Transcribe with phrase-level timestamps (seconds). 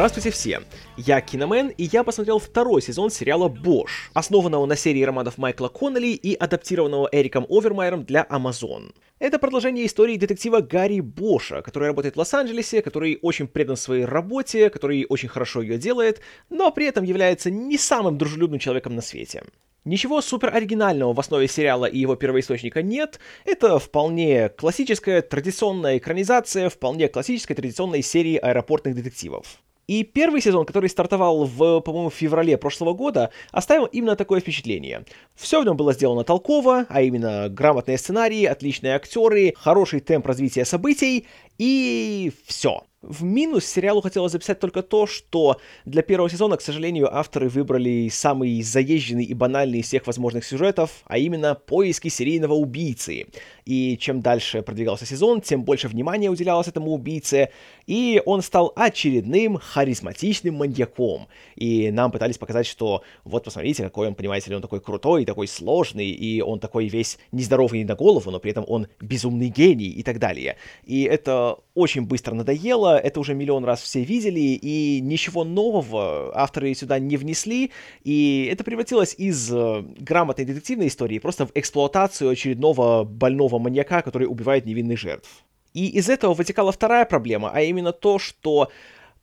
[0.00, 0.62] Здравствуйте все!
[0.96, 6.14] Я Киномен, и я посмотрел второй сезон сериала «Бош», основанного на серии романов Майкла Коннелли
[6.14, 8.94] и адаптированного Эриком Овермайером для Amazon.
[9.18, 14.70] Это продолжение истории детектива Гарри Боша, который работает в Лос-Анджелесе, который очень предан своей работе,
[14.70, 19.42] который очень хорошо ее делает, но при этом является не самым дружелюбным человеком на свете.
[19.84, 23.20] Ничего супер оригинального в основе сериала и его первоисточника нет.
[23.44, 29.60] Это вполне классическая традиционная экранизация вполне классической традиционной серии аэропортных детективов.
[29.90, 35.04] И первый сезон, который стартовал в, по-моему, феврале прошлого года, оставил именно такое впечатление.
[35.34, 40.64] Все в нем было сделано толково, а именно грамотные сценарии, отличные актеры, хороший темп развития
[40.64, 41.26] событий
[41.58, 42.84] и все.
[43.02, 48.10] В минус сериалу хотелось записать только то, что для первого сезона, к сожалению, авторы выбрали
[48.10, 53.28] самый заезженный и банальный из всех возможных сюжетов, а именно поиски серийного убийцы.
[53.64, 57.48] И чем дальше продвигался сезон, тем больше внимания уделялось этому убийце,
[57.86, 61.28] и он стал очередным харизматичным маньяком.
[61.56, 65.48] И нам пытались показать, что вот посмотрите, какой он, понимаете ли, он такой крутой, такой
[65.48, 70.02] сложный, и он такой весь нездоровый на голову, но при этом он безумный гений и
[70.02, 70.56] так далее.
[70.84, 76.74] И это очень быстро надоело, это уже миллион раз все видели, и ничего нового авторы
[76.74, 77.70] сюда не внесли,
[78.04, 84.26] и это превратилось из э, грамотной детективной истории просто в эксплуатацию очередного больного маньяка, который
[84.26, 85.44] убивает невинных жертв.
[85.74, 88.70] И из этого вытекала вторая проблема, а именно то, что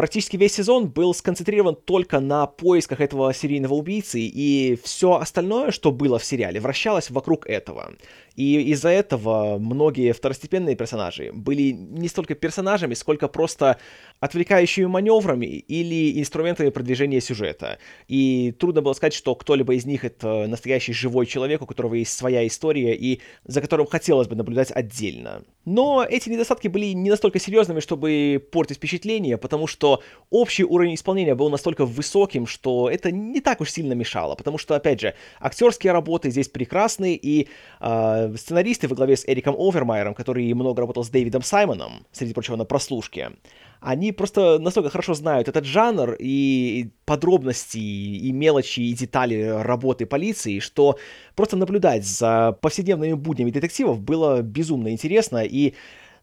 [0.00, 5.92] практически весь сезон был сконцентрирован только на поисках этого серийного убийцы, и все остальное, что
[5.92, 7.92] было в сериале, вращалось вокруг этого.
[8.34, 13.76] И из-за этого многие второстепенные персонажи были не столько персонажами, сколько просто
[14.20, 17.78] отвлекающими маневрами или инструментами продвижения сюжета.
[18.08, 22.16] И трудно было сказать, что кто-либо из них это настоящий живой человек, у которого есть
[22.16, 25.42] своя история и за которым хотелось бы наблюдать отдельно.
[25.66, 29.89] Но эти недостатки были не настолько серьезными, чтобы портить впечатление, потому что
[30.30, 34.74] общий уровень исполнения был настолько высоким, что это не так уж сильно мешало, потому что,
[34.74, 37.48] опять же, актерские работы здесь прекрасны, и
[37.80, 42.56] э, сценаристы во главе с Эриком Овермайером, который много работал с Дэвидом Саймоном, среди прочего,
[42.56, 43.32] на прослушке,
[43.80, 50.58] они просто настолько хорошо знают этот жанр и подробности, и мелочи, и детали работы полиции,
[50.58, 50.98] что
[51.34, 55.74] просто наблюдать за повседневными буднями детективов было безумно интересно, и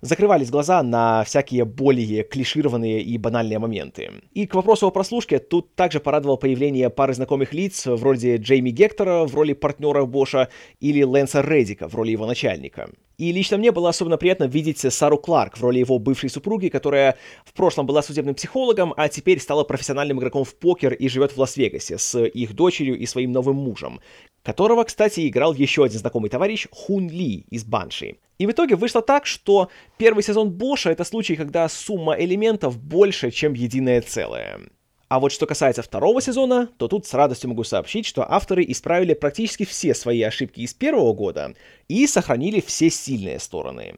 [0.01, 4.11] закрывались глаза на всякие более клишированные и банальные моменты.
[4.33, 9.25] И к вопросу о прослушке, тут также порадовало появление пары знакомых лиц, вроде Джейми Гектора
[9.25, 10.49] в роли партнера Боша
[10.79, 12.89] или Лэнса Реддика в роли его начальника.
[13.17, 17.17] И лично мне было особенно приятно видеть Сару Кларк в роли его бывшей супруги, которая
[17.45, 21.39] в прошлом была судебным психологом, а теперь стала профессиональным игроком в покер и живет в
[21.39, 24.01] Лас-Вегасе с их дочерью и своим новым мужем,
[24.43, 28.17] которого, кстати, играл еще один знакомый товарищ Хун Ли из Банши.
[28.37, 33.31] И в итоге вышло так, что первый сезон Боша— это случай, когда сумма элементов больше,
[33.31, 34.59] чем единое целое.
[35.09, 39.13] А вот что касается второго сезона, то тут с радостью могу сообщить, что авторы исправили
[39.13, 41.53] практически все свои ошибки из первого года
[41.87, 43.95] и сохранили все сильные стороны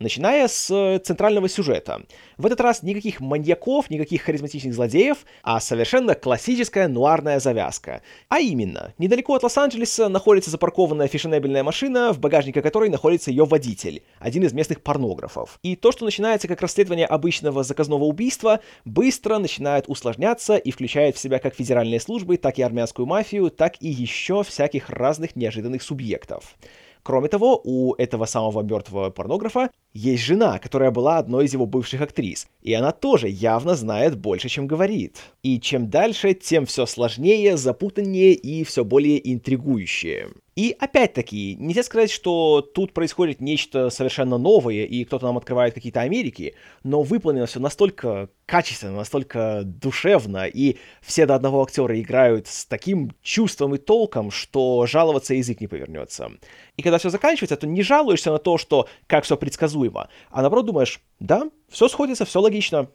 [0.00, 2.02] начиная с э, центрального сюжета.
[2.38, 8.02] В этот раз никаких маньяков, никаких харизматичных злодеев, а совершенно классическая нуарная завязка.
[8.28, 14.02] А именно, недалеко от Лос-Анджелеса находится запаркованная фешенебельная машина, в багажнике которой находится ее водитель,
[14.18, 15.58] один из местных порнографов.
[15.62, 21.20] И то, что начинается как расследование обычного заказного убийства, быстро начинает усложняться и включает в
[21.20, 26.56] себя как федеральные службы, так и армянскую мафию, так и еще всяких разных неожиданных субъектов.
[27.02, 32.00] Кроме того, у этого самого мертвого порнографа есть жена, которая была одной из его бывших
[32.00, 35.16] актрис, и она тоже явно знает больше, чем говорит.
[35.42, 40.28] И чем дальше, тем все сложнее, запутаннее и все более интригующее.
[40.56, 46.00] И опять-таки, нельзя сказать, что тут происходит нечто совершенно новое, и кто-то нам открывает какие-то
[46.00, 52.66] Америки, но выполнено все настолько качественно, настолько душевно, и все до одного актера играют с
[52.66, 56.32] таким чувством и толком, что жаловаться язык не повернется.
[56.76, 60.66] И когда все заканчивается, то не жалуешься на то, что как все предсказуемо, а наоборот
[60.66, 62.88] думаешь, да, все сходится, все логично,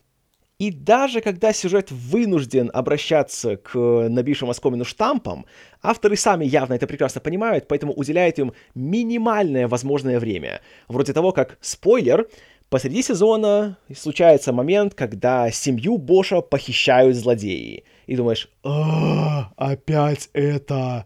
[0.57, 5.45] и даже когда сюжет вынужден обращаться к набившим оскомину штампам,
[5.81, 10.61] авторы сами явно это прекрасно понимают, поэтому уделяют им минимальное возможное время.
[10.87, 12.29] Вроде того, как спойлер,
[12.69, 17.83] посреди сезона случается момент, когда семью Боша похищают злодеи.
[18.07, 21.05] И думаешь, «А, опять это...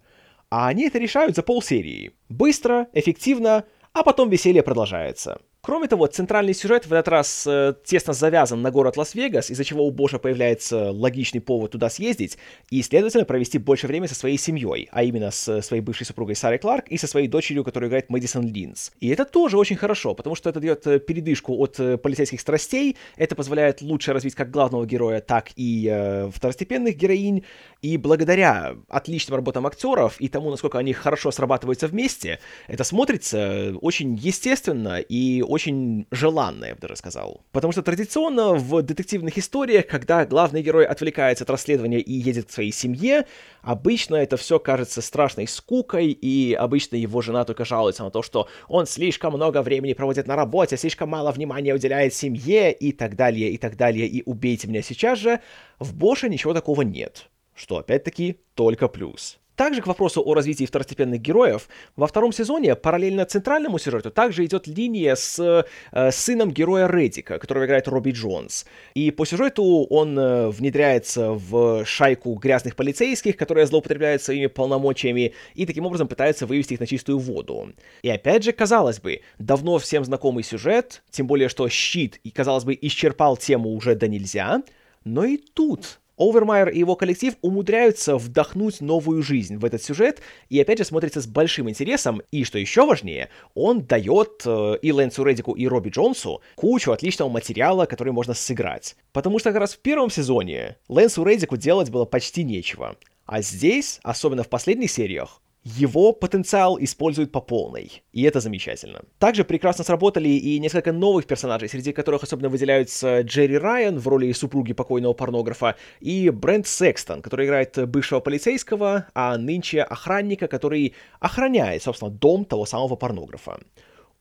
[0.51, 2.12] А они это решают за полсерии.
[2.28, 5.40] Быстро, эффективно, а потом веселье продолжается.
[5.61, 9.85] Кроме того, центральный сюжет в этот раз э, тесно завязан на город Лас-Вегас, из-за чего
[9.85, 12.38] у Боша появляется логичный повод туда съездить
[12.69, 16.59] и, следовательно, провести больше времени со своей семьей, а именно с своей бывшей супругой Сарой
[16.59, 18.94] Кларк и со своей дочерью, которую играет Мэдисон Линз.
[19.01, 22.95] И это тоже очень хорошо, потому что это дает э, передышку от э, полицейских страстей,
[23.17, 27.44] это позволяет лучше развить как главного героя, так и э, второстепенных героинь,
[27.81, 32.39] и благодаря отличным работам актеров и тому, насколько они хорошо срабатываются вместе,
[32.69, 37.42] это смотрится очень естественно и очень желанное, я бы даже сказал.
[37.51, 42.51] Потому что традиционно в детективных историях, когда главный герой отвлекается от расследования и едет к
[42.51, 43.25] своей семье,
[43.62, 48.48] обычно это все кажется страшной скукой, и обычно его жена только жалуется на то, что
[48.68, 53.50] он слишком много времени проводит на работе, слишком мало внимания уделяет семье и так далее,
[53.50, 55.40] и так далее, и убейте меня сейчас же.
[55.80, 59.40] В Боше ничего такого нет, что опять-таки только плюс.
[59.59, 61.67] Также к вопросу о развитии второстепенных героев,
[61.97, 67.65] во втором сезоне параллельно центральному сюжету также идет линия с э, сыном героя Реддика, которого
[67.65, 68.65] играет Робби Джонс.
[68.94, 75.65] И по сюжету он э, внедряется в шайку грязных полицейских, которые злоупотребляют своими полномочиями и
[75.65, 77.73] таким образом пытаются вывести их на чистую воду.
[78.01, 82.63] И опять же, казалось бы, давно всем знакомый сюжет, тем более что Щит, и казалось
[82.63, 84.63] бы, исчерпал тему уже до нельзя,
[85.03, 90.60] но и тут Овермайер и его коллектив умудряются вдохнуть новую жизнь в этот сюжет, и
[90.60, 95.24] опять же смотрится с большим интересом, и, что еще важнее, он дает э, и Лэнсу
[95.24, 98.98] Редику, и Робби Джонсу кучу отличного материала, который можно сыграть.
[99.13, 102.98] Потому что как раз в первом сезоне Лэнсу Редику делать было почти нечего.
[103.25, 109.01] А здесь, особенно в последних сериях, его потенциал используют по полной, и это замечательно.
[109.17, 114.31] Также прекрасно сработали и несколько новых персонажей, среди которых особенно выделяются Джерри Райан в роли
[114.31, 121.83] супруги покойного порнографа и Брент Секстон, который играет бывшего полицейского, а нынче охранника, который охраняет,
[121.83, 123.59] собственно, дом того самого порнографа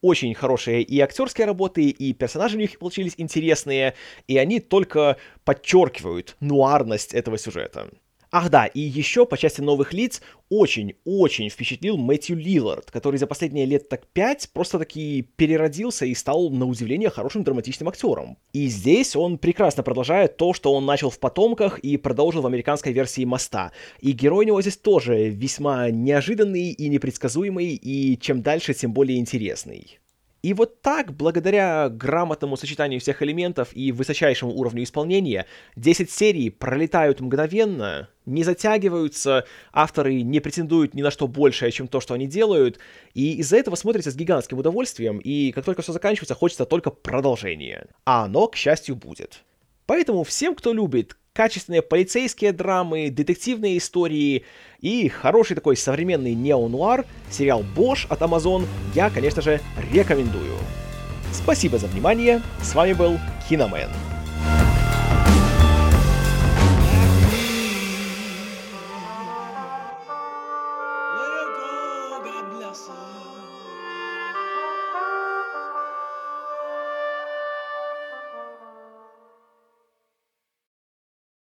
[0.01, 3.95] очень хорошие и актерские работы, и персонажи у них получились интересные,
[4.27, 7.89] и они только подчеркивают нуарность этого сюжета.
[8.31, 10.21] Ах да, и еще по части новых лиц
[10.51, 16.67] очень-очень впечатлил Мэтью Лиллард, который за последние лет так пять просто-таки переродился и стал, на
[16.67, 18.37] удивление, хорошим драматичным актером.
[18.53, 22.93] И здесь он прекрасно продолжает то, что он начал в «Потомках» и продолжил в американской
[22.93, 23.73] версии «Моста».
[24.01, 29.19] И герой у него здесь тоже весьма неожиданный и непредсказуемый, и чем дальше, тем более
[29.19, 29.99] интересный.
[30.43, 37.21] И вот так, благодаря грамотному сочетанию всех элементов и высочайшему уровню исполнения, 10 серий пролетают
[37.21, 42.79] мгновенно, не затягиваются, авторы не претендуют ни на что большее, чем то, что они делают,
[43.15, 47.87] и из-за этого смотрится с гигантским удовольствием, и как только все заканчивается, хочется только продолжения.
[48.05, 49.43] А оно, к счастью, будет.
[49.87, 54.45] Поэтому всем, кто любит качественные полицейские драмы, детективные истории
[54.81, 59.61] и хороший такой современный неонуар, сериал Bosch от Amazon я, конечно же,
[59.93, 60.57] рекомендую.
[61.33, 63.89] Спасибо за внимание, с вами был Киномен.